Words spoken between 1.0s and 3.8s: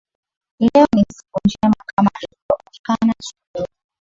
siku njema kama ilivyo onekana asubuhi